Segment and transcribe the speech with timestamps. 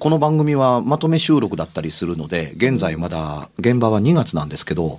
[0.00, 4.98] この番組はまとめ収録だったりするので現在まだ現場は2月なんですけど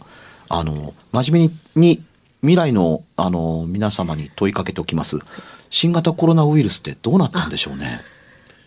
[0.49, 2.03] あの真面目に
[2.41, 5.19] 未来のあの皆様に問いかけておきます。
[5.71, 8.01] 新型コロナウイルスってどうなったんでしょうね。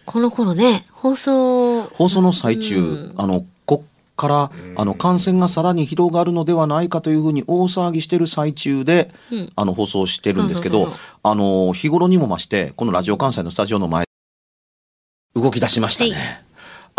[0.04, 9.12] この頃ね、放送、放送の最中、あの、こっから、あの、感染がさらに広がるのではないかというふうに大騒ぎしてる最中で、
[9.54, 10.92] あの、放送してるんですけど
[11.22, 14.07] あの、日頃にも増して、このラジオ関西のスタジオの前、
[15.40, 16.10] 動き出しましたね。
[16.10, 16.48] はい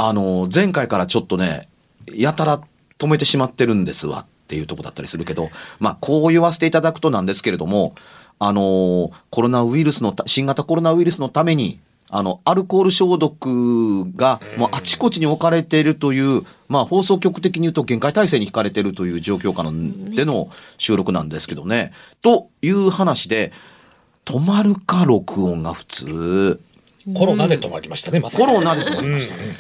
[0.02, 1.68] あの、前回からちょっとね、
[2.14, 2.62] やたら
[2.98, 7.96] 止めてしまってるんですわっていうとこだったりするけど、まあ、こう言わせていただくとなんですけれども、
[8.40, 21.92] あの、コロナウイルスのた、新型コロナウイルスのために、あの、アルコール消毒が、もうあちこちに置かれているという、まあ、放送局的に言うと限界体制に引かれているという状況下のでの収録なんですけどね。
[22.22, 23.52] という話で、
[24.24, 26.62] 止まるか、録音が普通。
[27.16, 29.56] コロナで止まりましたね、まさかコロナで止まりましたね。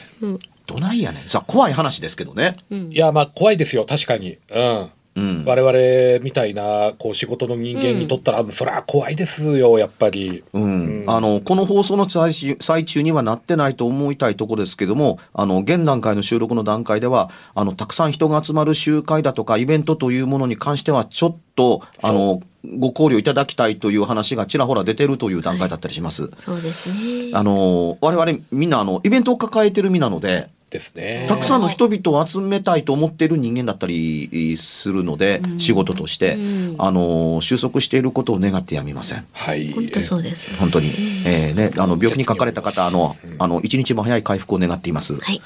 [0.67, 1.29] どないやねん。
[1.29, 2.57] さあ、怖い話ですけどね。
[2.71, 4.37] いや、まあ怖いですよ、確かに。
[4.51, 4.89] うん。
[5.15, 5.43] うん。
[5.45, 10.43] 我々みたいな、こう、仕事の人間にとったら、そりゃ怖いですよ、やっぱり。
[10.53, 22.41] うん、あのこの放送の最中最中にはなってないと思いたいところですけどもあの現段階の収録の段階ではあのたくさん人が集まる集会だとかイベントというものに関してはちょっとあの
[22.77, 26.29] ご考慮いただきたいという話がちらほら出てるという段階だったりします。
[26.37, 27.31] そうですね。
[27.33, 31.25] あの我々みんなあのイベントを抱えてる身なのでですね。
[31.27, 36.37] たくさんの人々を集めたいと思っている人間だったりするので、仕事として、
[36.77, 39.25] あの収束していることを願ってやみません。
[39.33, 39.71] はい。
[39.71, 40.55] 本当そうです。
[40.57, 40.87] 本当に、
[41.25, 45.15] えーね、あの病気にかかれた方あのあの一日も早い回復を願っています。
[45.19, 45.41] はい。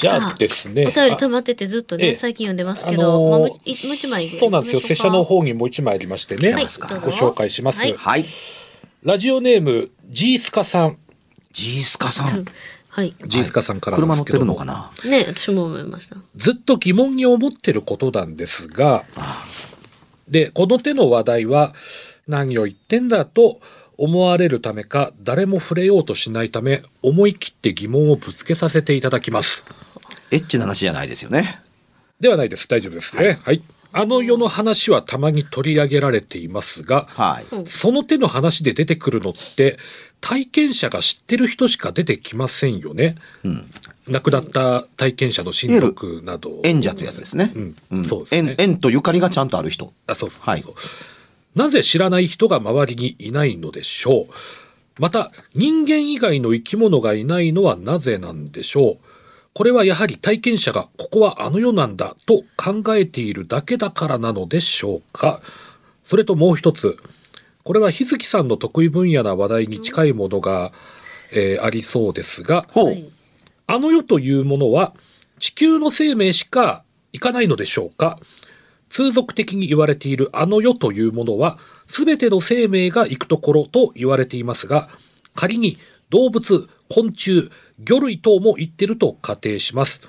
[0.00, 0.86] じゃあですね。
[0.86, 4.80] お便り溜まっててずっとね、ええ最近読んでますけあど、のーまあもう一枚そうなんですよ。
[4.80, 6.52] 拙者の方にもう一枚ありましてね。
[6.52, 7.78] ご紹介します。
[7.80, 8.24] はいはい。
[9.04, 10.96] ラジオネーム、ジースカさん。
[11.52, 12.44] ジースカさん。
[12.98, 13.14] はい。
[13.28, 15.08] ジースカさんからなん車乗ってですけどもるのかな？
[15.08, 16.16] ね、私も思いました。
[16.34, 19.04] ずっと疑問に思ってることなんですが、
[20.26, 21.74] で、この手の話題は、
[22.26, 23.60] 何を言ってんだと
[23.98, 29.64] 思われるためか、誰も触れようとしないため、思い切って疑問をぶつけさせていただきます。
[30.32, 31.60] エッチな話じゃないですよね。
[32.18, 32.66] ではないです。
[32.66, 33.38] 大丈夫ですね。
[33.44, 33.62] はい。
[33.92, 37.68] あの世の話はたまに取り上げられていますが、はい。
[37.68, 39.78] その手の話で出てくるのって、
[40.20, 43.16] 体験者が知ってる人しか出てきませんよね。
[44.08, 46.60] 亡くなった体験者の親族など。
[46.64, 47.52] 演者というやつですね。
[47.90, 48.04] うん。
[48.04, 48.54] そうですね。
[48.58, 49.92] 縁縁とゆかりがちゃんとある人。
[50.06, 50.64] あそうそうそう、はい。
[51.54, 54.32] なぜ知らない人が周りにいないのでしょう？
[54.98, 58.98] また人間以外の生き物がいないのはなぜなんでしょう？
[59.54, 65.40] これはやはり体験者がここはあの世なんだと考えているだけだからなのでしょうか？
[66.04, 66.96] それともう一つ
[67.68, 70.72] これは日月さんの得意分野な話題に近いものが、
[71.34, 72.66] えーありそうですが。
[72.72, 73.04] はい
[73.66, 74.94] あの世というものは
[75.38, 76.82] 地球の生命しか
[77.12, 78.18] 行かないのでしょうか？
[78.88, 84.88] 通俗的に言われているあの世というものは全ての生命が行くところと言われていますが
[85.34, 85.76] 仮に
[86.08, 90.00] 動物、昆虫、魚類等も行ってると仮定します。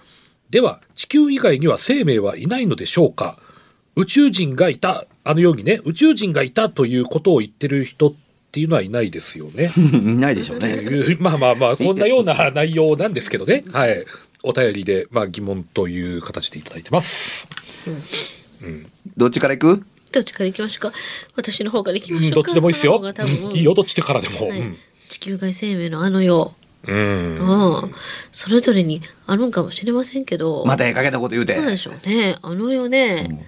[0.49, 3.37] では地球以外には生命はいないのでしょうか？
[3.97, 8.13] 宇宙人がいた、あのようにね、宇宙人がいたということを言ってる人っ
[8.51, 9.69] ていうのはいないですよね。
[9.77, 10.81] いないでしょうね。
[11.19, 13.63] まあまあまあ、こんなような内容なんですけどね。
[13.71, 14.05] はい。
[14.41, 17.47] お便りで、まあ、疑問という形でいただいてます。
[19.15, 19.83] どっちから行く？
[20.11, 20.93] どっちから行きましょうか？
[21.35, 23.51] 私の方から行きまうん、しょうかどっちでもいいですよ。
[23.53, 24.47] いいよ、どっちでからでも。
[24.47, 24.77] はいうん
[25.09, 26.53] 地球外生命のあの世、
[26.87, 27.81] うん。
[27.83, 27.91] うん、
[28.31, 33.43] それぞれにあるんかもしれませんけどまたええかげなこと言うてそうでしょうねあの世ね、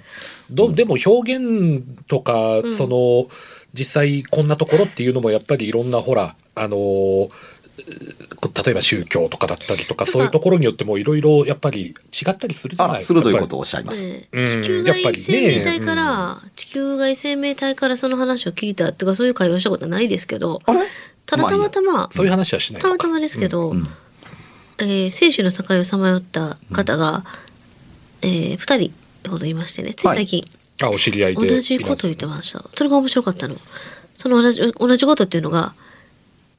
[0.51, 3.27] どでも表現とか、その
[3.73, 7.29] 実際こんなところっていうのもやっぱりいろんなほらあのー
[8.65, 14.47] 例えば宗教とかだったりとかそういうところによってもいろいろやっぱり違ったりするじゃあないら鋭いことををおっしゃいます、ねうん。
[14.47, 20.79] 地球やっぱりね外生命体から、地球外生命体からその話を聞いたっていうかそういう会話したことはないですけどあれ？
[21.25, 23.87] ただたまたま、そういう話はしないたまたまですけど、ん。
[24.79, 27.23] えー生死の境をさまよった方が、
[28.21, 28.93] えー、2人
[29.29, 29.93] ほどいましてね。
[29.93, 30.45] つい最近、
[30.81, 32.65] あお知り合いで同じことを言ってました。
[32.75, 33.55] それが面白かったの。
[34.17, 35.73] その同じ同じことっていうのが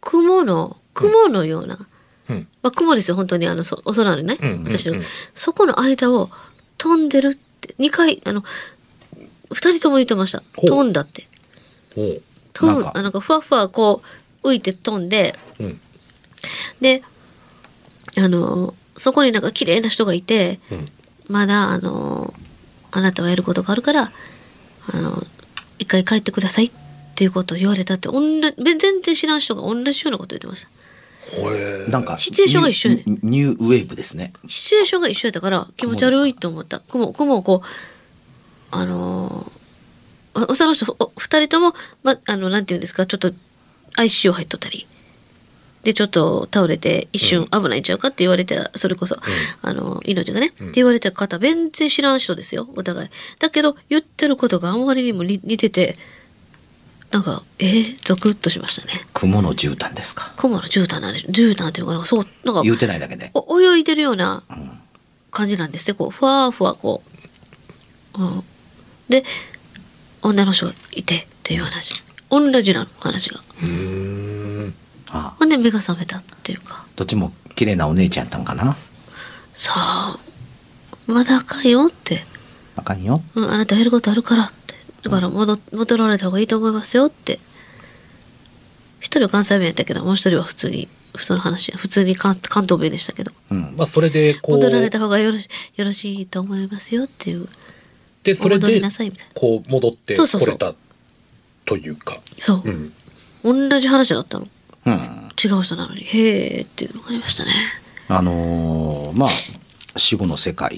[0.00, 1.78] 雲の雲のような、
[2.28, 2.48] うん。
[2.62, 3.16] まあ、雲ですよ。
[3.16, 3.46] 本当に。
[3.46, 4.64] あのそお空のね、うんうんうん。
[4.64, 5.00] 私の。
[5.34, 6.30] そこの間を
[6.78, 7.74] 飛んでるって。
[7.78, 8.42] 2回あの
[9.50, 10.42] 2人とも言ってました。
[10.56, 11.26] 飛んだって。
[12.52, 13.20] 飛ぶなんか。
[13.20, 14.02] ふわふわこ
[14.42, 15.38] う浮いて飛んで。
[15.60, 15.80] うん。
[16.80, 17.02] で
[18.18, 20.86] あのそこになんか綺麗な人がいて、うん。
[21.28, 22.34] まだあの
[22.92, 24.12] あなたはやることがあるから
[24.92, 25.22] あの
[25.78, 26.70] 一回帰ってくださいっ
[27.14, 30.70] ていうことを言われたってお全然知らん人が同じようなこと言ってました。
[31.90, 33.02] なんかシチュエーションが一緒やね。
[33.06, 34.32] ニュニューウェーブですね。
[34.48, 36.80] シチュエーションが一緒やったから気持ち悪いと思った。
[36.80, 37.66] 雲雲をこう
[38.70, 39.62] あのー
[40.34, 43.32] おその人お二人とも、ま、あのなんていうんですかちょっと
[43.96, 44.86] ICU 入っとったり
[45.82, 49.16] でちょっと倒れて一瞬危ないんちゃうかって言われてそれこそ、
[49.62, 53.08] あの命がね、って言われた方全然知らん人ですよお互い。
[53.40, 55.96] だけど言ってることがあんまりにも似似てて
[57.10, 59.00] なんかえー、ゾクッとしましたね。
[59.12, 60.32] 雲の絨毯ですか？
[60.36, 63.30] 雲の絨毯なんで絨毯っていうのかなそうなんか言うてないだけで。
[63.34, 64.44] お泳いでるような
[65.30, 65.94] 感じなんですね。
[65.94, 67.02] こうふわーふわこ
[68.14, 68.44] う、うん、
[69.08, 69.24] で
[70.22, 72.02] 女の人がいてっていう話。
[72.30, 73.40] 同じなの話が。
[73.62, 73.68] うー
[74.68, 74.74] ん。
[74.78, 74.81] あ
[75.12, 76.84] ほんで目が覚めたっていうか。
[76.96, 78.76] どっちも綺麗なお姉ちゃんやったんかな。
[79.54, 80.18] さあ
[81.06, 82.24] まだあかんよって、
[82.76, 83.22] あかんよ。
[83.34, 84.74] うん、あなたやることあるからって。
[85.02, 87.38] だから戻戻られた方がいいと思いますよって。
[89.00, 93.32] 一人は関西弁やったけどもう一人は普通に普通の話普通に関関東弁でしたけど。
[93.50, 93.74] うん。
[93.76, 97.48] まあそれでこう戻られた方がよろしよろしいと思いますよっていう。
[98.22, 99.32] でそれでお戻りなさいみたいな。
[99.34, 100.74] こう戻ってこれた
[101.66, 102.18] というか。
[102.38, 102.68] そう、
[103.44, 103.68] うん。
[103.68, 104.46] 同じ話だったの
[104.86, 105.28] うん。
[105.42, 107.50] 違う人なのにへえっていうのがありましたね。
[108.08, 109.28] あのーまあ
[109.96, 110.76] 死後の世界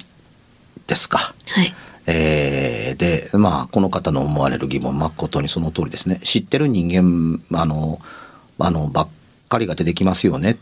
[0.86, 1.18] ですか。
[1.18, 1.74] はい。
[2.06, 6.20] えーでまあこの方の思われる疑問誠にその通りですね。
[6.22, 8.00] 知ってる人間あの
[8.58, 9.08] あのばっ
[9.48, 10.56] かりが出てきますよね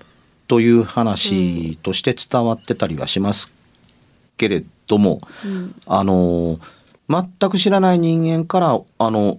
[0.49, 3.53] という話として伝わってたりはします
[4.37, 5.21] けれども、
[5.87, 6.59] あの
[7.09, 9.39] 全く知らない人間からあの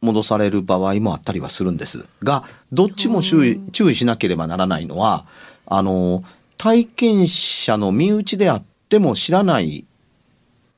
[0.00, 5.26] 戻される場合もあったりはするんですがどっちも注意注意しなければならないのは
[5.66, 6.22] あの
[6.56, 9.86] 体験者の身内であっても知らない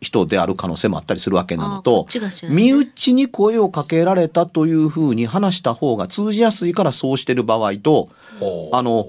[0.01, 2.07] 人である可能性もあったりするわけなのと
[2.49, 8.09] 身内に声をかけられたというふうに話した方が通じやすいからそうしてる場合と
[8.73, 9.09] あの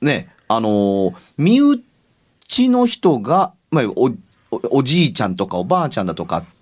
[0.00, 3.84] ねあの身内の人が、まあ、
[4.70, 6.53] おじいちゃんとかおばあちゃんだとかし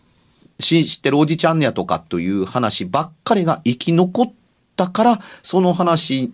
[0.61, 4.33] 知ってるおじちゃんやとかという話ばっかりが生き残っ
[4.77, 6.33] たからその話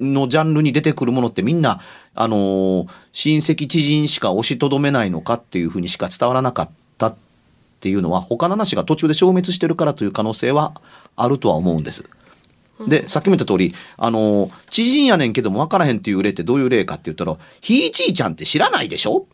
[0.00, 1.80] のジャンルに出てくるものってみんな
[2.14, 7.14] あのー親戚知人しか押しとどめないのかっていうふうにしか伝わらなかったっ
[7.80, 10.74] ていうのは他の話が途中で消滅してるからという可能性は
[11.16, 12.08] あるとは思うんです。
[12.86, 19.26] で、さっきも言った通り、あのー知人やねんけども分からへんっていう例ってどういう例かって言ったら、ひいじいちゃんって知らないでしょ？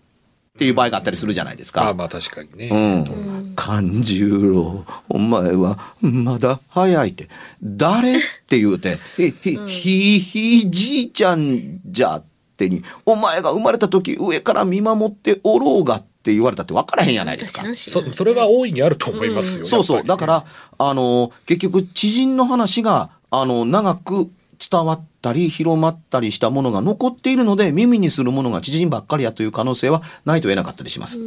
[0.57, 1.83] っていう場合があったりするじゃないですか。
[1.85, 3.53] まあまあ確かにね、うん。
[3.55, 7.29] 勘十郎、お前はまだ早いって。
[7.63, 12.25] 誰って言うて、 ひ、ひ、ひ、ひじいちゃんじゃっ
[12.57, 19.97] てに、お前が生まれた時上から見守っておろうがって言われたって分からへんやないですかそそれは大いにあると思いますよ、そうそう。
[19.99, 20.45] やっぱりだから、
[20.79, 24.31] あの、結局、知人の話が、あの、長く
[24.71, 31.21] 伝わったり、広まったりしたものが残っているので、耳にするものが知人ばっかりやという可能性はないと言えなかったりします。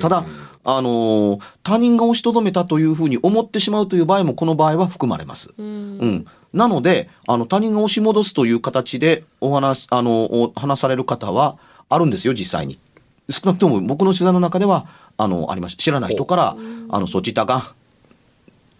[0.00, 0.24] ただ、
[0.64, 5.54] あの、他人が押しとどめたというふうに思ってしまうという場合も、この場合は含まれます。
[5.58, 6.26] うん。
[6.52, 12.78] なので、あの、他人が押し戻すという形でお話、あの、お話される方はあるんですよ、実際に。
[13.28, 14.86] 少なくとも僕の取材の中では、
[15.18, 15.82] あの、ありました。
[15.82, 16.56] 知らない人から、
[16.88, 17.74] あの、そちたが、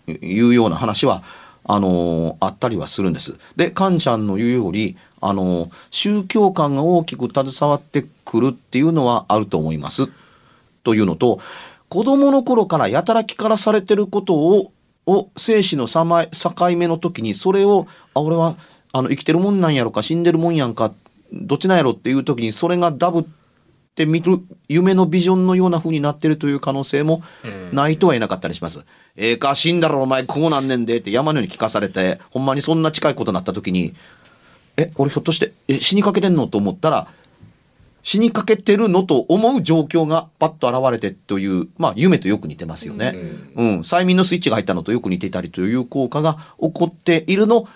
[0.08, 1.22] いうような話は、
[1.68, 3.34] あのあったりはするんです。
[3.56, 10.08] で、カンちゃんの言うより、あの、宗教観が大きく携わってくるっていうのはあると思います。
[10.84, 11.40] というのと、
[11.88, 14.72] 子供の頃からやたら聞からされてることを、
[15.06, 18.56] を生死の境境目の時に、それを、あ、俺は、
[18.92, 20.92] あの、生きてるもんなんやろか、死んでるもんやんか、
[21.32, 23.30] どっちなんやろっていう時に、それがダブって
[24.04, 27.22] 見る、夢のビジョンのような風になってるという可能性も
[27.72, 28.84] ないとは言えなかったりします。
[29.16, 33.94] ええか、死んだらお前こうなんねんでって山のように聞かされて、ほんまにそんな近いことになった時に、
[34.76, 37.08] え、俺ひょっとして、え、死にかけてんのと思ったら、
[38.02, 43.14] 死にかけてるのと思う状況がパッと現れてという、まあ夢とよく似てますよね。
[43.56, 43.80] うん。
[43.80, 47.66] 催眠のスイッチが入ったのとよく似ていたりという効果が起こっているの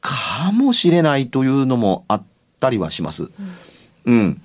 [0.00, 2.22] かもしれないというのもあっ
[2.60, 3.30] たりはします。
[4.06, 4.40] うん。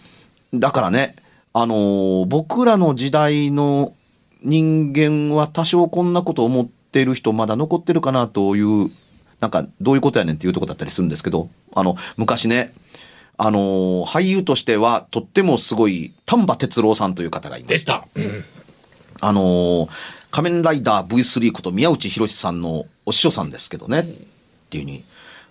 [0.54, 1.16] だからね、
[1.54, 3.94] あのー僕らの時代の
[4.44, 8.90] 人間は多少こんなこと思っている人まだ残ってるかなという、
[9.40, 12.74] なんかどういうことやねんっていうとこだったりするんですけど、あの、昔ね、
[13.38, 17.94] あのー俳優としてはとってもすごい丹波哲郎さんという方がいま出した。
[17.94, 18.08] た。
[18.16, 18.44] うん
[19.22, 19.90] あのー
[20.32, 24.04] 仮面ライダー V3 こと宮内博さんのお師匠さんですけどね、っ
[24.72, 25.04] ていうふうに。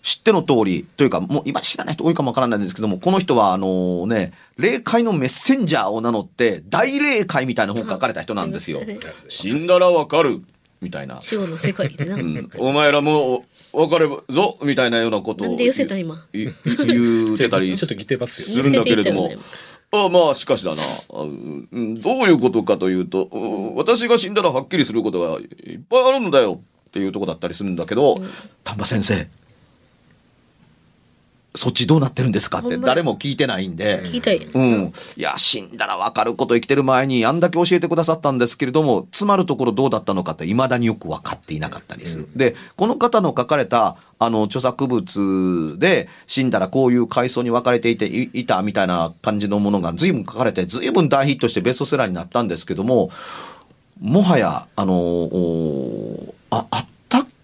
[0.02, 8.80] 知っての通り、というか、もう今知らない人多いかもわからないんですけども、この人はあのーね、霊界のメッセンジャーを名乗って、大霊界みたいな本書かれた人なんですよ。
[9.28, 10.42] 死んだらわかる
[10.80, 11.22] みたいな。
[11.22, 12.16] 死後の世界でな。
[12.16, 16.26] うんお前らも分かればぞみたいなようなことをなんで寄せた今？
[16.32, 17.86] 言うてたりす。
[17.86, 19.30] るんだけれども
[19.92, 23.38] あまあしかしだなあうんどういうことかというとう
[23.72, 28.16] ん私が死んだらはっきりすることがいっぱいあるんだよっていうとこだったりするんだけど
[28.64, 29.26] 丹波先生
[31.54, 32.60] そっちどうなってるんですか？
[32.60, 34.02] って誰も聞いてないんで。
[34.04, 34.38] 聞きたい。
[34.38, 34.92] うん。
[35.16, 42.28] いや、死んだら分かること生きてる前にあんだけ教えてくださったんですけれども、詰まるところどうだったのかって未だによく分かっていなかったりする。
[42.34, 53.10] で、この方の書かれた、あの、著作物で、死んだらこういう階層に分かれていていいたみたいな感じのものが随分書かれて、随分大ヒットしてベストセラーになったんですけども、
[54.00, 56.86] もはや、あのおあ、あっ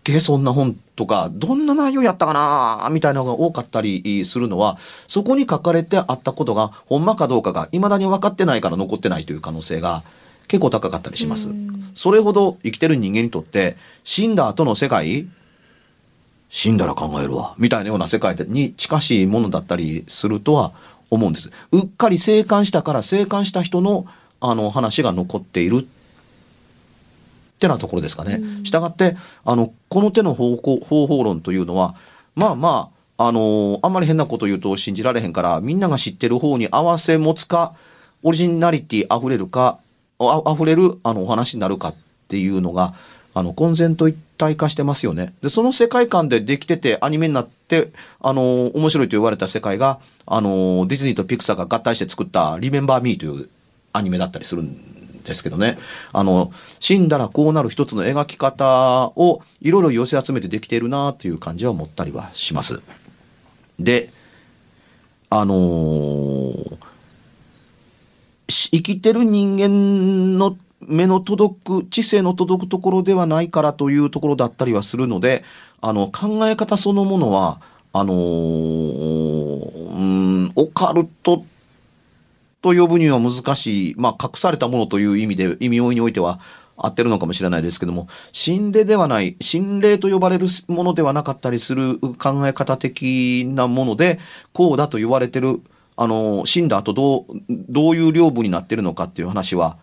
[0.09, 10.03] たっけそんな本とか、どんな内容やったかなみたいなのが多かったりするのは、そこに書かれてあったことが、ほんまかどうかが未だに分かってないから残ってないという可能性が
[10.49, 11.51] 結構高かったりします。
[11.95, 15.29] それほど生きてる人間にとって、死んだ後の世界
[16.51, 17.55] 死んだら考えるわ。
[17.59, 20.73] みたいなような世界に近しいものだったりするとは
[21.11, 21.51] 思うんです。
[21.73, 24.07] うっかり生還したから生還した人の
[24.41, 25.87] あの話が残っている
[27.59, 28.41] ってなところですかね。
[28.63, 31.97] したがって、あの、この手の方向方法論というのは、
[32.37, 37.75] まあまあ、あのーあんまり変なこと言うと信じられへんから、みんなが知ってる方に合わせ持つか、
[38.23, 39.79] オリジナリティ溢れるか、
[40.21, 41.95] あ溢れるあのお話になるかっ
[42.29, 42.95] ていうのが、
[43.35, 45.35] あの、混然と一体化してますよね。
[45.43, 53.49] で、その世界観でできてて、アニメになって、あのー面白いと言われた世界が、あのーディズニーとピクサーが合体して作った、リメンバー・ミーという
[53.93, 54.88] アニメだったりするん
[55.29, 55.79] ですけどね。
[56.13, 62.81] あの、死んだらこうなる一つの描き方をいろいろ寄せ集めてできているなという感じは持ったりはします。
[63.79, 64.11] で、
[65.31, 66.79] あのー
[68.51, 75.45] 生きてる人間の目の届く、知性の届くところではないからというところだったりはするので、
[75.81, 77.61] あの、考え方そのものは、
[77.93, 78.17] あのー
[79.99, 81.45] うん、オカルト
[82.61, 86.41] と呼ぶには難しい、まあ、隠されたものという意味で、意味合いにおいては
[86.77, 94.19] 合ってるのかもしれないですけども、心霊ではない、心霊と呼ばれるものではなかったりする考え方的なもので、
[94.53, 95.61] こうだと言われてる、
[95.97, 99.77] あの、死んだ後どう、どういう領分になってるのかっていう話は、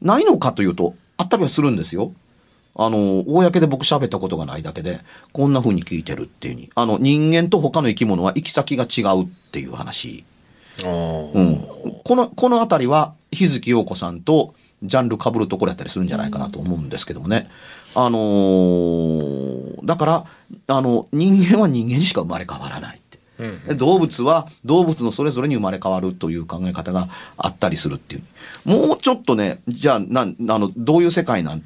[0.00, 2.12] ないのかというと、あったりはするんですよ。
[2.76, 5.00] あの、公で僕喋ったことがないだけで、
[5.32, 6.70] こんな風に聞いてるっていうに。
[6.76, 10.24] あの、人間と他の生き物は行き先が違うっていう話。
[10.84, 11.66] うん。
[12.04, 17.48] この、このあたりは、日月陽子さんとジャンル被るところやったりするんじゃないかなと思うんですけどもね。
[17.94, 20.24] あのーだから、
[20.68, 23.18] あの、人間は人間にしか生まれ変わらないって。
[23.68, 28.22] で動物は動物のそれぞれに生まれ変わるという考え方があったりするっていう。
[28.64, 31.62] もうちょっとね、じゃあ、なん、あの、どういう世界なん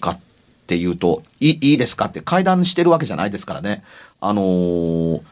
[0.00, 0.18] かっ
[0.66, 3.82] ていうと、いいいいですかって会談してるわけじゃないですからね。
[4.20, 5.22] あのー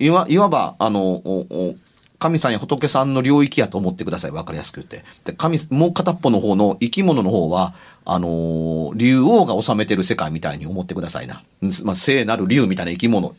[0.00, 1.74] いわ、いわば、あの、おお
[2.18, 4.32] 神さんや仏さんの領域やと思ってください。
[4.32, 5.04] わかりやすく言って。
[5.24, 11.42] で、神、もう片っぽの方の生き物の方は、あのー竜王が治めてる世界みたいに思ってくださいな。
[11.84, 13.34] まあ、聖なる竜みたいな生き物。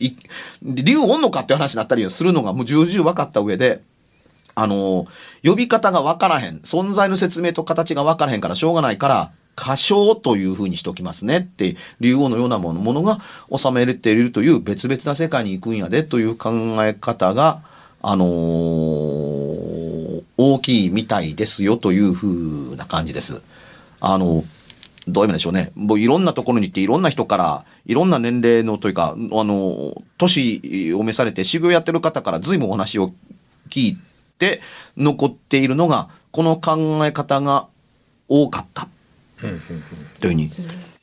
[0.62, 3.82] 竜おんのかって話になったりするのがもう重々分かった上で、
[4.54, 5.08] あのー
[5.50, 6.60] 呼び方が分からへん。
[6.60, 13.20] 存在の説明と形が分からへんからしょうがないから、過小というふうにしておきますねって、竜王のようなものものが
[13.54, 16.50] 収められているという別々な世界に行くんやでという考
[16.84, 17.62] え方が、
[18.02, 19.30] あのー
[20.40, 23.42] 大きいみたいですよというふうな感じです。
[24.00, 24.42] あの、
[25.06, 25.70] どういう意味でしょうね。
[25.74, 33.12] もういろんなところに行っていろんな人から、いろんな年齢のというか、あの、年を召されて修行やってる方から随分お話を
[33.68, 33.98] 聞い
[34.38, 34.62] て
[34.96, 37.66] 残っているのが、この考え方が
[38.28, 38.88] 多かった。
[40.20, 40.48] というふうに。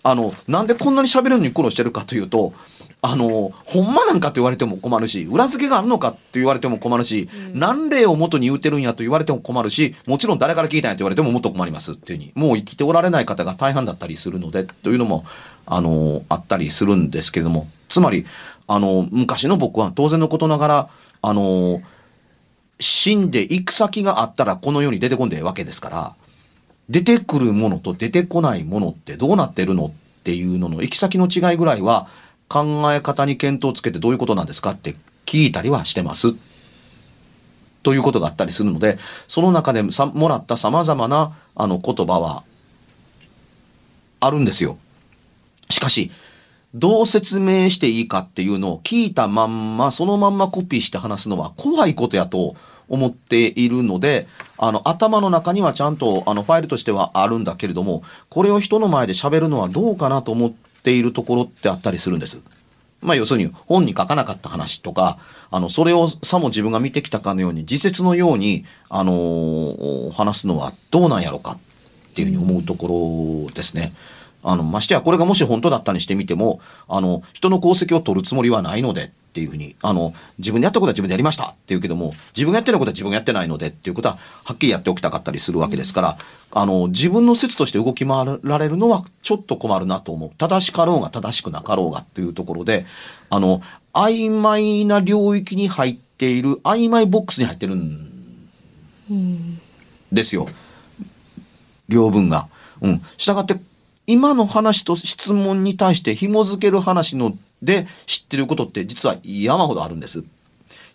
[0.01, 2.53] あの、なんでこんなに喋るのに苦労してるかというと、
[3.01, 15.25] あの、ほんまなんかと言われても困るし、裏付けがあるのかって言われても困るし、何例を元に言うてるんやと言われても困るし、もちろん誰から聞いたんやと言われてももっと困りますっていうふうに、もう生きておられない方が大半だったりするので、というのも、
[15.67, 18.25] あの、あったりするんですけれども、つまり、
[18.65, 20.89] あの、昔の僕は当然のことながら、
[21.21, 21.81] あの、
[22.79, 26.15] 死んで行く先があったらこの世に出てこんでええわけですから、
[26.89, 29.91] 出てくるものと出てこないものってどうなってるのっ
[30.23, 32.07] ていうのの行き先の違いぐらいは
[32.47, 36.35] 考え方に見当をつけてどういうことなんですかって聞いたりはしてます。
[37.83, 42.43] ということがあったりするので、その中でさもらった様々なあの言葉は
[44.19, 44.77] あるんですよ。
[45.69, 46.11] しかし、
[46.73, 52.55] どう説明していいかっていうのを聞いたまんま、そのまんまコピーして話すのは怖いことやと
[52.89, 54.27] 思っているので、
[54.57, 60.53] あの、頭の中にはちゃんと、あの、ファイルとしてはあるんだけれども、これを人の前で喋るのはどうかなと思っ
[60.87, 62.39] ているところってあったりするんです。
[63.01, 65.19] まあ、要するに、本に書かなかった話とか、
[65.51, 71.57] あの、それをさも自分が見てきたかのように、自説のように、あのー話すのはどうなんやろかっ
[72.15, 73.93] ていうふうに思うところですね。
[74.43, 86.17] あの、ましてや、これがもし本当だったにしてみても、あの、人の功績を取るつもりはないのでっていうふうに、あの、自分でやったことは自分でやりましたっていうけども、自分がやってないことは自分がやってないのでっていうことは、はっきりやっておきたかったりするわけですから、
[86.53, 90.31] あの、自分の説として動き回られるのはちょっと困るなと思う。
[90.39, 92.87] 正しかろうが正しくなかろうがっていうところで、
[93.29, 93.61] あの、
[93.93, 99.59] 曖昧な領域に入っている、曖昧ボックスに入ってるん
[100.11, 100.49] ですよ。
[101.87, 102.47] 両分が。
[102.81, 103.03] うん。
[103.17, 103.59] したがって、
[104.07, 110.23] 今の話と質問に対して紐づける話ので知ってることって実は山ほどあるんです。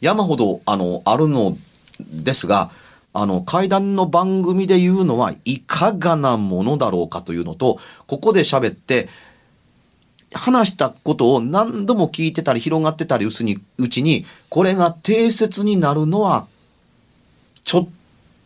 [0.00, 1.56] 山ほど、あの、あるの
[2.00, 2.70] ですが、
[3.12, 9.08] あの、階段の番組で言うのはいかがなものだろうかというのと、ここで喋って、
[10.34, 16.46] 話したことを何度も聞いてたり広がってたりうちに、うちに、これが定説になるのは、
[17.64, 17.88] ちょっ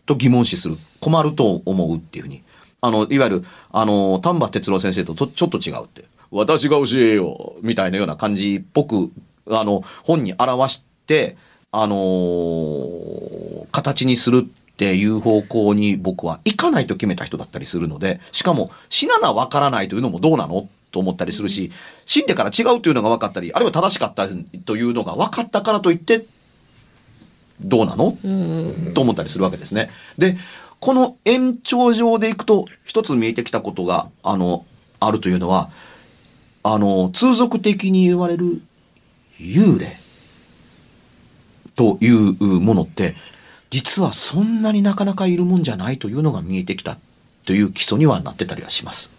[0.05, 0.77] と疑問視する。
[0.99, 2.43] 困ると思うっていうふうに。
[2.81, 6.05] あの、いわゆる、あの、丹波哲郎先生とちょっと違うって。
[6.31, 9.11] 私が教えようみたいなような感じっぽく、
[9.49, 11.37] あの、本に表して、
[11.71, 13.27] あのー
[13.69, 21.71] 形にするっていう方向に僕は行かないと決めた人だったりするので、しかも死ななわからないというのもどうなのと思ったりするし、
[22.05, 24.27] 死んでから違うというのが分かったり、あるいは正しかった
[24.65, 26.25] というのが分かったからといって、
[27.61, 28.17] どうなの？
[28.93, 29.89] と思ったりするわけですね。
[30.17, 30.37] で、
[30.79, 34.65] この延長上でいくと、一つ見えてきたことが、あの、
[34.99, 35.69] あるというのは、
[36.63, 38.61] あの、通俗的に言われる
[39.39, 39.97] 幽霊
[41.75, 43.15] というものって、
[43.69, 46.97] 実はそんなになかなかいるもんじゃないというのが見えてきた
[47.45, 49.11] という基礎にはなってたりはします。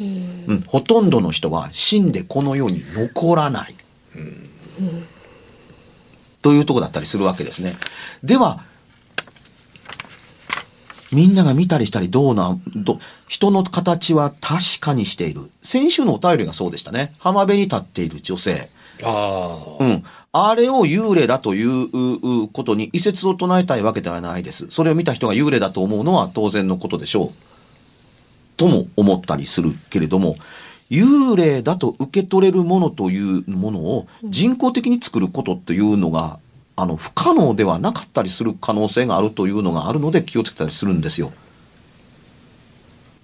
[0.00, 3.74] うん、ほとんどの人は死んでこの世に残らない。
[6.42, 7.76] というとこだったりするわけですね。
[8.22, 8.64] では、
[11.14, 12.98] みんなが見たりしたりどうなん、ど、
[13.28, 15.50] 人の形は確かにしている。
[15.62, 17.14] 先週のお便りがそうでしたね。
[17.18, 18.68] 浜辺に立っている女性。
[19.04, 19.84] ああ。
[19.84, 20.04] うん。
[20.36, 24.66] あれを幽霊だということに異説を唱えたいわけではないです。
[24.68, 27.30] それを見た人が幽霊だと思うのは当然のことでしょう。
[28.56, 30.34] とも思ったりするけれども、
[30.90, 36.40] 幽霊だと受け取れるものというものを人工的に作ることというのが、
[36.76, 41.32] あの、不可能ではなかったりする可能性があるというのがあるので気をつけたりするんですよ。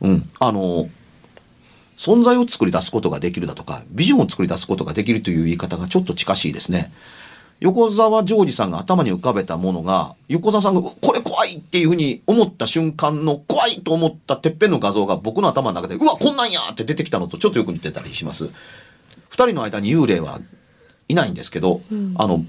[0.01, 0.31] うん。
[0.39, 0.89] あの、
[1.97, 6.93] 存在を作り出すことができるだとか、ビジョンを作り出すことができるという言い方がちょっと近しいですね。
[7.61, 18.49] 横沢ジョージさんが頭に浮かべたものが、横沢さんが、これ怖いっていうふうに思った瞬間の怖いと思ったてっぺんの画像が僕の頭の中で、うわ、こんなんやって出てきたのとちょっとよく似てたりします。
[19.29, 20.41] 二人の間に幽霊は
[21.09, 21.83] いないんですけど、
[22.15, 22.45] あの、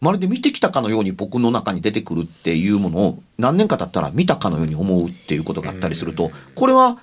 [0.00, 6.98] まるで見てきたかのように僕の中に出てくるっていうものを何年か経ったら見たかのように思うっていうことがあったりすると、これは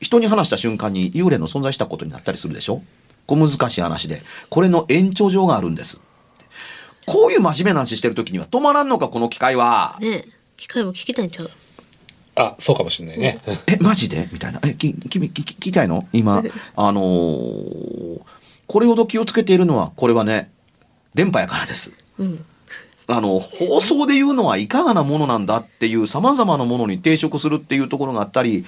[0.00, 2.82] 人に話した瞬間に幽霊の存在したことになったりするでしょ？
[3.26, 4.22] こう難しい話で。
[4.50, 6.00] これの延長上があるんです。
[7.06, 9.96] こういう真面目な話してる時には止まらんのか、この機会は。
[10.00, 11.50] ねえ機械も聞きたいんちゃう？
[12.36, 13.40] あ、そうかもしれないね。
[13.66, 14.28] え、マジで？
[14.32, 14.60] みたいな。
[14.64, 16.06] え、き、き、き、聞きたいの？
[16.12, 16.42] 今、
[16.76, 18.20] あのー
[18.68, 20.50] これほど気をつけているのは、これはね、
[21.16, 21.94] 電波やからです。
[22.18, 22.44] うん。
[23.08, 28.66] あの、放送で言うのはいかがなものなんだっていう様々なものに抵触するっていうところがあったり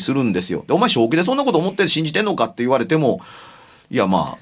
[0.00, 0.64] するんですよ。
[0.68, 3.20] で、お前正気でそんなこと思って信じてんのかって言われても、
[3.90, 4.38] いやまあ、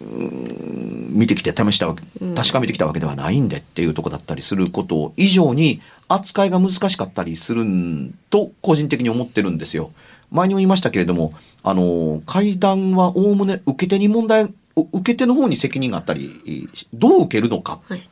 [0.00, 2.02] 見てきて試したわけ、
[2.34, 9.90] 確かめてきたわけではないんでっていうところだったりすること以上に扱いが難しかったりするんと個人的に思ってるんですよ。
[10.30, 11.32] 前にも言いましたけれども、
[11.62, 14.48] あの、会談はおおむね受け手に問題、お
[14.92, 17.98] 受け手の方に責任があったり、どう受けるのかはい。
[17.98, 18.02] っ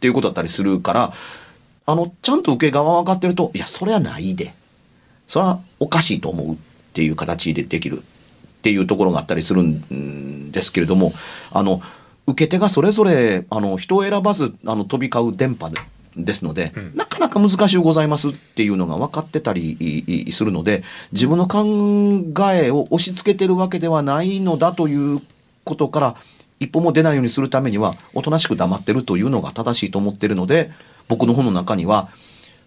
[0.00, 1.12] ていうことだったりするから、
[1.86, 4.54] あの、ちゃんと受け側分かってると、いや、それはないで。
[5.26, 6.56] それはおかしいと思うっ
[6.92, 8.02] ていう形でできるっ
[8.62, 11.12] ていうところがあったりするんですけれども、
[11.52, 11.80] あの、
[12.26, 15.80] 受け手がそれぞれ、あの、人を選ばず、あの、飛び交う電波で
[16.16, 21.62] ですので、なかなか難しゅうございますっていうのが分かってたりするので、自分の考
[22.52, 25.20] えを押し付けてるわけではないのだという
[25.66, 26.16] ことから、
[26.60, 30.70] 一歩も出ないようにするためには、おとなしく黙ってるというのが正しいと思ってるので、
[31.08, 32.08] 僕の本の中には、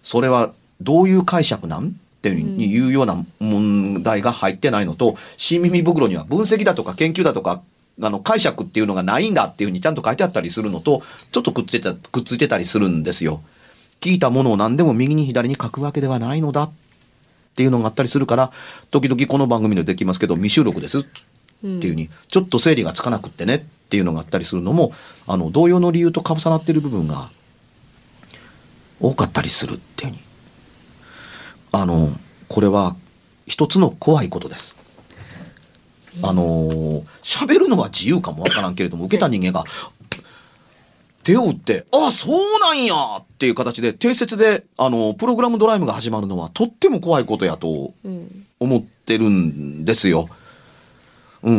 [0.02, 1.88] それはどういう解釈なん？
[1.88, 7.62] っていうような問題が入ってないのと、新耳袋には分析だとか研究だとか、
[8.02, 13.42] あの解釈っていうのがないんだっていうふうにちゃんと書いてあったりするのと、ちょっとくっついてたくっついてたりするんですよ。
[14.00, 16.70] 聞いたものを何でも右に左に書くわけではないのだっ
[17.56, 18.52] ていうのがあったりするから、
[18.90, 21.04] 時々この番組でできますけど、未収録です
[21.60, 23.58] っていうふうに、ちょっと整理がつかなくってねっ
[23.90, 24.92] ていうのがあったりするのも、
[25.26, 27.30] あの、同様の理由と重なっている部分が
[29.00, 30.22] 多かったりするっていうふうに。
[31.72, 32.10] あの、
[32.48, 32.96] これは
[33.46, 34.76] 一つの怖いことです。
[36.22, 39.64] あの、喋るのは自由かもわからんけれども、受けた人間が、
[41.22, 47.92] 手を打って、ああ、そうなんやっていう形で、定説で、あの、プログラムドライブが始まるのは、とっても怖いことやと。
[48.58, 50.28] 思ってるんですよ。
[50.30, 50.39] うん。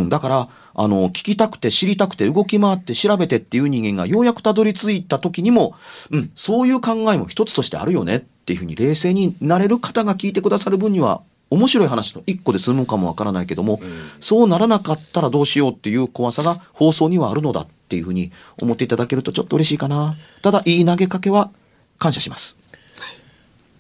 [0.09, 5.75] だから、あの、聞きたくて知りたくて動き回って調べてっていう人間がようやくたどり着いた時にも、
[6.11, 13.81] うん、そういう考えも一つとしてあるよねっていうふうに冷静になれる方が聞いてくださる分には、面白い話の一個で済むかもわからないけども、
[14.21, 20.15] そうならなかったらどうしようっていう怖さが放送にはあるのだっていうふうに思っていただけるとちょっと嬉しいかな。
[20.41, 21.51] ただ、いい投げかけは
[21.99, 22.57] 感謝します。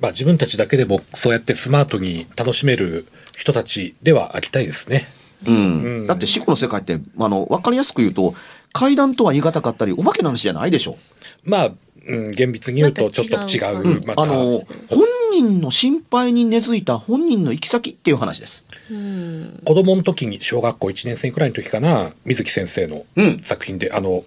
[0.01, 5.07] まあ自分たちだけでもそうやってスマートに楽しめる人たちではありたいですね。
[5.47, 5.55] うん。
[5.55, 8.33] うんだって死後の世界って、あの、わかりやすく言うと、
[8.73, 10.97] 怪談とは言い難かったり、お化けの話じゃないでしょ。
[11.43, 11.71] まあ、
[12.07, 13.83] うん、厳密に言うとちょっと違う。
[13.83, 14.61] なんまたあの、本
[15.31, 18.65] 人の心配に根付いた本人の行き先っていう話です。
[18.89, 19.61] うん。
[19.63, 24.25] 子供の時に小学校1年生くらいの時かな水木先生のうん作品で、あの鬼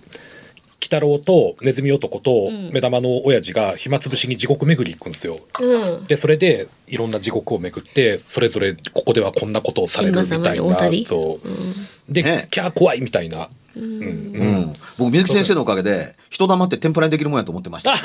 [0.94, 5.38] 太郎とネズミ男とん目玉の親父が暇つぶしに地獄巡り行くんですよ。
[5.60, 6.04] うん。
[6.04, 11.74] でそれでいろんな地獄を巡ってそれぞれここではこんなことをされるみたいなりそううん。
[12.08, 13.80] で、ねキャー怖いみたいな、う。
[13.80, 14.76] うんんうん。
[14.96, 17.96] 僕、水木先生のおかげで、人玉って天ぷらにできるもんやと思ってました。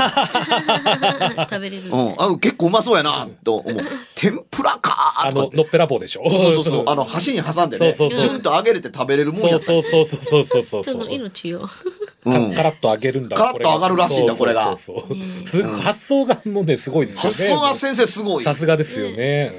[1.49, 2.15] 食べれるうん。
[2.17, 3.84] あ結構うまそうやな、と思う。
[4.15, 6.23] 天ぷらかーあののっぺらぼうでしょ？
[6.27, 6.84] そうそうそう。
[6.88, 11.69] あの、箸に挟んでね、そうそうチュンと揚げれて食べれるもんやったそうそうそうそうそうそうそう命よ。
[12.25, 18.43] うんカラッと揚げるんだカラッと揚がるらしいんだこれがそうそうそうすごい発想がもうねすごいですよね発想が先生すごい。
[18.43, 19.53] さすがですよね。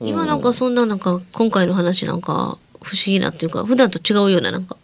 [0.00, 4.76] 今なんかそんななんか今回の話なんか不思議なっていうか普段と違うようななんか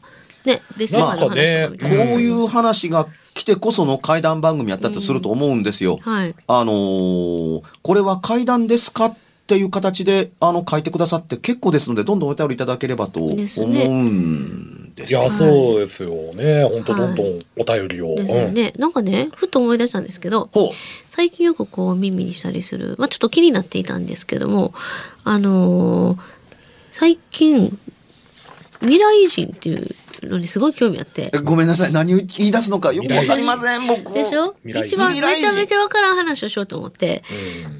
[0.44, 1.34] ね別世界の話とか
[1.70, 5.98] みたこういう話が来てこその怪談番組やったとすると思うんですよ。
[6.02, 6.34] はい。
[6.46, 13.66] あのーこれは怪談ですかっていう形で、あの、書いてくださって結構ですので、どんどんお便りいただければと思うんですよ。
[13.68, 16.64] いや、そうですよね。
[16.64, 18.14] 本当はいどんどんお便りを。
[18.14, 18.72] ですよね。
[18.78, 20.50] なんかねふと思い出したんですけど。
[21.08, 24.72] 最近よくこう耳にしたりするまあちょっと気になっていたんですけども
[25.24, 26.18] あのー
[26.92, 27.76] 最近
[28.80, 29.86] 未来人っていう
[30.22, 31.30] のにすごい興味あって。
[31.32, 31.38] え。
[31.38, 31.92] ごめんなさい。
[31.92, 34.12] 何を言い出すのかよくわかりません、僕。
[34.14, 34.54] でしょ？
[34.64, 37.22] 一番めちゃめちゃわからん話をしようと思って。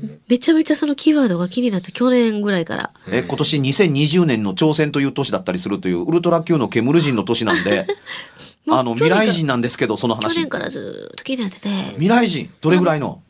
[0.03, 0.21] うん。
[0.29, 2.91] めちゃめちゃそのキーワードが気になって去年ぐらいから。
[3.11, 7.87] え、今年2020年の挑戦という年だったりするという、ウルトラ Q の煙人の年なんで、
[8.69, 10.35] あの、未来人なんですけど、その去話。
[10.35, 11.69] 年からずーっと気になってて。
[11.95, 12.51] 未来人？
[12.61, 13.23] どれぐらいの？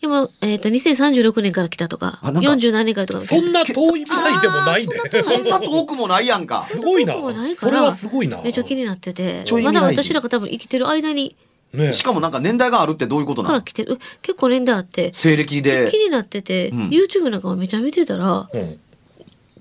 [0.00, 3.22] でも、えっ、と、2036年から来たとか、あなんか40何年からとか。
[3.22, 5.22] そんな遠い未来でもないね。
[5.22, 6.66] そんな遠くもないやんか。
[6.66, 7.56] すごいな遠くもない。
[7.56, 8.42] からそれはすごいな。
[8.42, 11.34] めっちゃ気になっててちょい、まだ未来人私らが多分生きてる間に
[11.72, 13.54] ねしかもなんか年代があるってどういうことなの？
[13.54, 13.94] から来てる。
[13.94, 15.96] え結構年代あって、西暦で気。
[15.96, 18.78] になってて、うん YouTube なんかもめちゃ見てたら、うん。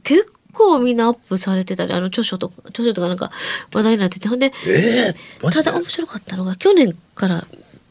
[0.04, 3.32] 結構みんなアップされてたり、あの著書とか、著書とかなんか
[3.74, 5.63] 話題になってて、ほんで、ええマジで？
[5.63, 7.45] ただ面白かったのが、去年から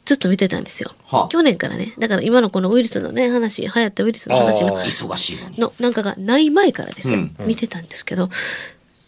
[0.05, 0.93] ずっと見てたんですよ。
[1.07, 1.29] はあ。
[1.29, 1.95] 去年からね。
[1.99, 7.35] だから今のこのウイルスのね、話、流行ったウイルスの話の忙しいのなんかがない前からですよ、うん。
[7.47, 8.29] 見てたんですけど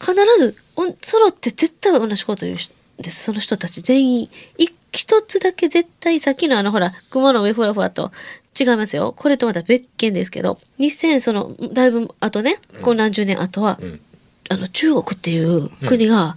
[0.00, 8.12] 必ずおん揃って絶対同じこと言うしですその人たち全員い一つだけ絶対さっきのあのほら雲の上ふわふわと
[8.58, 9.12] 違いますよ。
[9.14, 14.00] これとまた別件ですけど2000そのだいぶあとねこう何十年後は、ん。
[14.48, 16.36] あの中国っていう国が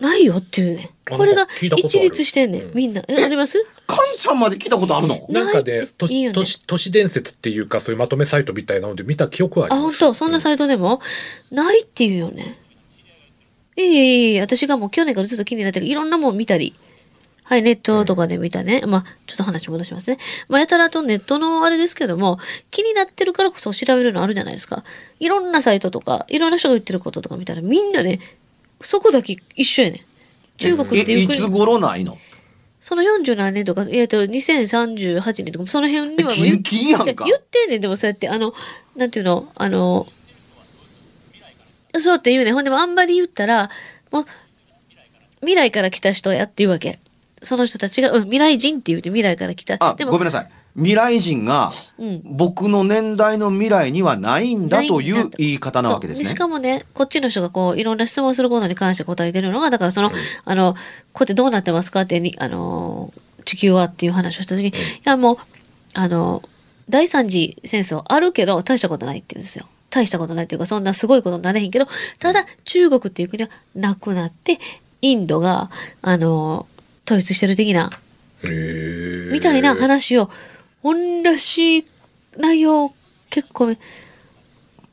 [0.00, 3.64] ないよっていうね、あこれが一律してんねんみんなえあります？
[3.86, 5.26] カンちゃんまで聞いたことあるの？
[5.30, 9.98] なんかで、都市都市伝説っていうか、そういうまとめサイトみたいなので見た記憶はああ、ります。
[10.00, 11.00] 本当そんなサイトでも、
[11.50, 12.58] ないっていうよね。
[13.76, 16.74] いえいえいえ、私がもう去年からずっと気になってるいろんなもん見たり。
[17.44, 18.82] はい、ネットとかで見たね。
[18.86, 20.18] まあ、ちょっと話戻しますね。
[20.48, 22.40] まあ、やたらとネットのあれですけども、
[22.72, 24.82] 気になってるからこそ調べるのあるじゃないですか。
[25.20, 28.18] いろんなサイトとか、いろんな人が言ってることとか見たら、みんなね、
[28.80, 30.00] そこだけ一緒やねん。
[30.58, 32.18] 中国ってえいついう国、頃ないの？
[32.80, 38.54] その40何年とか、えっと、2038年とか、その辺にはも言ってんねん、でもそうやって、あの、
[38.94, 40.06] なんていうの、あの、
[41.98, 42.54] そうって言うねん。
[42.54, 43.70] ほんでもあんまり言ったら、
[44.12, 44.24] もう、
[45.40, 47.00] 未来から来た人やって言うわけ。
[47.42, 49.76] その人たちが、うん、未来人って言うて未来から来た。
[49.80, 50.50] あ、でもごめんなさい。
[50.76, 52.22] 未来人がうん。
[52.24, 56.28] 僕の年代の未来にはないんだという言い方なわけですね。
[56.28, 56.34] し。
[56.34, 60.12] かもね、こっちの人がこう、いろんな質問することに関して答えてるのが、だからその、
[60.44, 60.74] あの、
[61.12, 63.12] こうやってどうなってますかってに、あの、
[63.44, 64.72] 地球はっていう話をした時に、い
[65.04, 65.38] やもう、
[65.94, 66.42] あの、
[66.88, 69.66] 第三次戦争あるけど、大したことないって言うんですよ。
[69.90, 71.86] 大したことないっていうか、そんなすごいことになれへんけど、
[72.18, 74.58] ただ、中国っていう国はなくなって、
[75.00, 75.70] インドが、
[76.02, 76.66] あの、
[77.06, 77.90] 統一してる的な、
[78.42, 80.30] みたいな話を、
[80.94, 81.84] 同じ
[82.36, 82.94] 内容
[83.30, 83.76] 結構、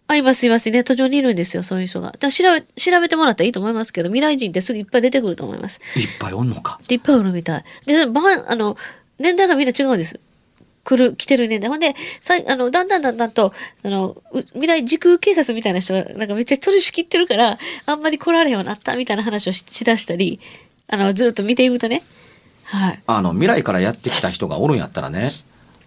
[0.08, 0.70] あ、いますいます。
[0.70, 2.14] ネット上にいるんですよ、そういう人が。
[2.20, 5.80] だ調べ、調べてもらったらいいと思いますけど、未来人ってすぐいっぱい出てくると思います。
[5.96, 6.80] いっぱいおんのか。
[6.88, 7.64] でいっぱいおるみたい。
[7.86, 8.76] で、まあ、あの、
[9.20, 10.20] 年代がみんな違うんです。
[10.84, 11.70] 来る、来てる年代。
[11.70, 20.40] ほんで、さいあの、だんだんだんだんと、その、う未来時空警察みたいな人が、なんかめっちゃ取り仕切ってるから、あんまり来られへんようになったみたいな話をししだしたり、
[20.88, 22.04] あの、ずっと見ていくとね。
[22.64, 23.00] はい。
[23.08, 25.30] あの、未来からやってきた人がおるんやったらね、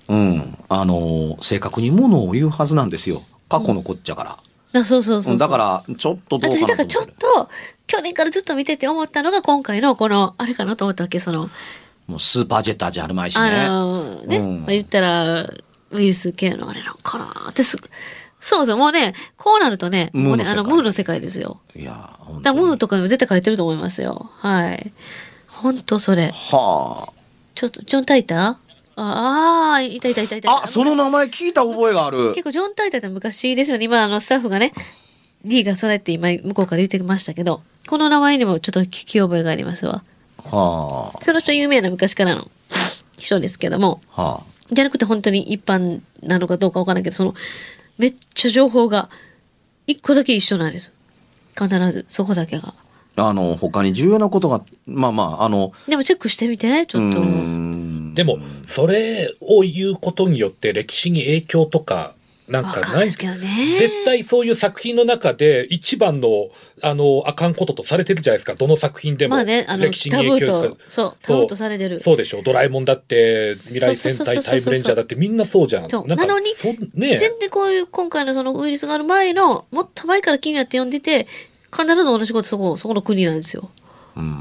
[0.09, 3.23] うん、あの、正確にものを言うはずなんですよ。
[3.49, 4.31] 過去のこっちゃから。
[4.33, 4.38] あ
[4.73, 5.33] そうそうそうそう。
[5.33, 7.49] うんだから、ちょっとどうか私なだからちょっと
[7.87, 11.49] 去年からずっと見てて思ったのが今回のこのあれかなと思ったわけその、
[12.07, 13.66] もうスーパージェッターじゃあるまいしあね。
[13.66, 14.61] のね、うん。
[14.61, 15.42] まあ言ったら
[15.90, 17.88] ウイルス系のあれなんかなってすぐ。
[18.40, 21.61] そうそうもうねこうなるとねもうねあのムーの世界ですよ。
[21.75, 24.31] いや、本だムーとかにも絶対書いてると思いますよ。
[24.35, 24.92] はい。
[25.49, 26.33] 本当それ。
[26.33, 27.12] は
[27.55, 28.65] ちょっとジョン・タイター？
[28.96, 30.64] ああーいたいたいたいたあ。
[30.64, 32.42] あ、その名前聞いた覚えがある結。
[32.44, 34.72] 構ジョン・タイターって昔ですよね今あのスタッフがね
[35.44, 40.02] D がそうやって今向こうから言ってましたけどこの名前にもちょっと聞き覚えがありますわ
[40.44, 42.50] はその人有名な昔からの
[43.18, 44.22] 人ですけどもあ。
[44.22, 47.35] はじゃなくて本当に一般なのかどうかわからないけどその
[47.98, 49.09] めっちゃ情報が
[49.87, 50.90] 一個だけ一緒なんです
[51.56, 52.74] 必ずそこだけが
[53.16, 53.28] あ。
[53.28, 57.76] あの、他に重要なことが、まあまあ、あの、でもチェックしてみてちょっとうーん
[58.16, 62.14] でも、それを言うことによって歴史に影響とか、
[62.48, 63.12] なんわかないね。
[63.12, 66.48] 絶対そういう作品の中で一番の、
[66.81, 68.55] あの、あかんこととされてるじゃないですか。
[68.55, 69.35] どの作品でも。
[69.35, 72.00] まあねあの歴史に影響とそうタブーとされてる。
[72.00, 72.42] そうでしょ。
[72.42, 75.90] ドラえもんだって、未来戦隊タイムレンジャーだってみんなそうじゃん。
[75.90, 76.07] そう。
[76.07, 81.26] なんかなのにそね全然こういう今回のそのウイルスがある前のもっと前から気になって読んでて
[81.72, 83.70] 必ず同じことそこそこの国なんですよ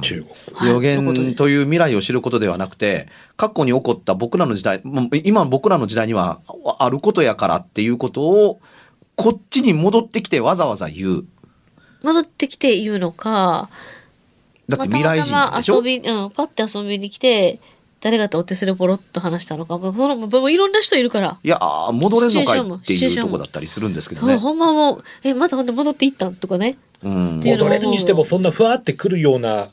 [0.01, 0.33] 中国。
[0.53, 0.69] はい。
[0.71, 6.39] 予言という未来を知ることではなくて過去に起こった僕らの時代もう今僕らの時代には
[6.79, 8.59] あることやからっていうことを
[9.15, 11.25] こっちに戻ってきてわざわざ言う。
[12.03, 13.69] 戻ってきて言うのか
[14.69, 17.59] だって未来人でしょ、たまたま遊び、うん、パッて遊びに来て
[18.05, 24.35] 誰かとお手すれポロッと話したのかもうそのもういろんな人いるからいやー戻れんのかいっていうとこだったりするんですけどそう、ね。
[24.35, 26.77] ほんまもう、え、またほんで戻っていったんとかね。
[27.01, 29.69] うん戻れるにしてもそんなふわってくるような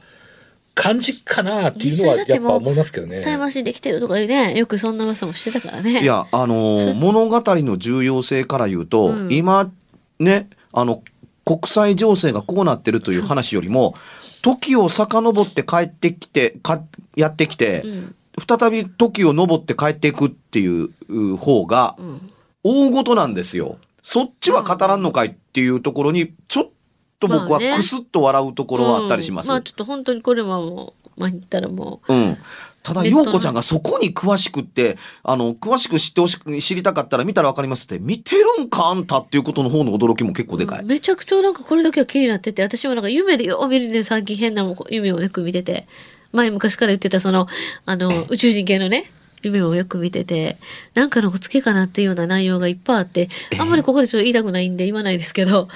[0.74, 3.20] 感じかなっていうのはやっぱ思いますけどね。
[3.20, 6.00] タイムマシンできてるとかいうね、よくそんな噂もしてたからね。
[6.00, 9.70] いや、あのー物語の重要性から言うと、うん今、
[10.18, 11.02] ね、あの、
[11.44, 13.94] 国際情勢がこうなってるという話よりも、
[14.40, 16.82] 時を遡って帰ってきて、か
[17.14, 18.14] やってきて、うん。
[18.46, 22.31] 再び時を登って帰っていくっていうう方が、うん。
[22.64, 23.78] 大事なんですよ。
[24.02, 26.70] そっちは語らんのかいっていうところに、ちょっ
[27.18, 29.46] と僕はまあねクスッと笑うところはあったりします。
[29.46, 32.38] うんまあちょっと本当にこれはもう、まあ言ったらもうん。
[32.83, 40.85] ただ、陽子ちゃんがそこに詳しくって、あの、詳しく知ってほしく、知りたかったら見たらわかりますって、見てるんかあんたっていうことの方の驚きも結構う、でかい。
[40.85, 45.87] めちゃくちゃなんかこれだけは気になってて、私もなんか夢でよう見るね、最近変な夢をね、見てて。
[46.32, 47.46] 前昔から言ってたその、
[47.84, 49.04] あの、宇宙人系のね、
[49.42, 50.56] 夢をよく見てて、
[50.94, 55.68] なんかのお付けかなっていうような内容がいっぱいあって、あんまりここでちょっと言いたくないんで言わないですけど、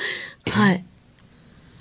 [0.51, 0.85] はい。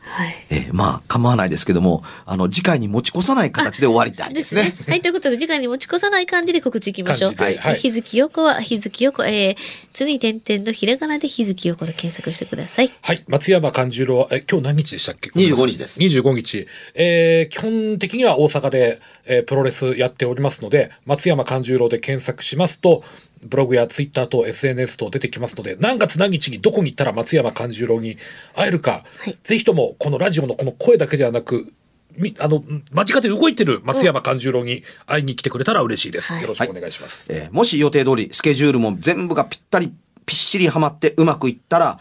[0.06, 0.46] はい。
[0.50, 4.76] えーまあ、構わないですけども、あの、次回に持ち越さない形で終わりたいですね。
[4.88, 7.34] はい、ということで、次回に持ち越さない感じで告知いきましょう。
[7.34, 9.58] 感じではい日月横は、日月横、えー、
[9.94, 12.92] つに点々のひらがなで日月横で検索してください。
[13.02, 13.24] はい。
[13.28, 16.68] 松山勘十郎は、え、今日何日でしたっけ？25日です25日。
[16.94, 23.04] えー、基本的には大阪で、えープロレスやっておりますので、松山勘十郎で検索しますと、
[23.46, 28.18] ブログやツイッターと SNS と出てきますので、何月何日にどこに行ったら松山勘十郎に
[28.56, 31.74] 会えるか、はいぜひともこのラジオのこの声だけではなく、
[32.18, 36.34] みあの、間近で動いてる松山勘十郎に会いに来てくれたら嬉しいです。
[36.34, 37.32] はいよろしくお願いします。
[37.32, 39.94] えーもし予定通りスケジュールも全部がぴったり
[40.26, 42.00] ぴっしりはまってうまくいったら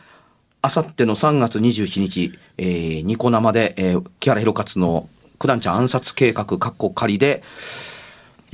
[0.62, 7.42] あさっての3月27日、えーニコ生で、えー木原博勝の九段ちゃん暗殺計画かっこ仮で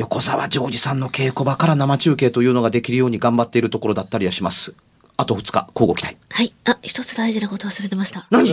[0.01, 4.75] 横澤ジョージさんの稽古場から生中継というのができるように頑張っているところだったりはします
[5.19, 6.55] あと2日交互期待はい。
[6.65, 8.27] あ、一つ大事なこと忘れてました。
[8.31, 8.49] 何？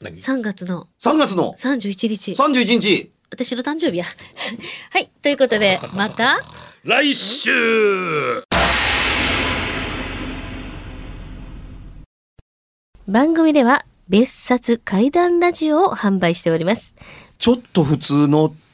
[0.00, 2.32] 何？3月の3月の？31日。
[2.34, 4.04] 31日私の誕生日や。
[4.90, 5.10] はい。
[5.20, 6.38] ということで、また、
[6.84, 8.44] 来週
[13.08, 16.94] 番組では別冊怪談ラジオを販売しております。
[17.38, 18.54] ちょっと普通の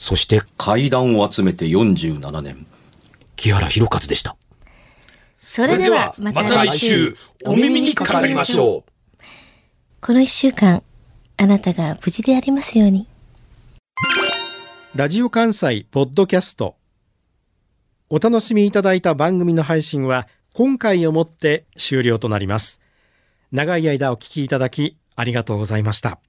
[0.00, 2.66] そして階段を集めて47年、
[3.36, 4.34] 木原博一でした。
[5.42, 9.22] それではまた来週、お耳にかかりましょう。
[10.00, 10.82] この一週間、
[11.36, 13.06] あなたが無事でありますように。
[14.94, 16.76] ラジオ関西ポッドキャスト
[18.08, 22.80] お楽しみいただいた番組の配信は今回をもって終了となります
[23.52, 26.20] 長い間お聞きいただきありがとうございました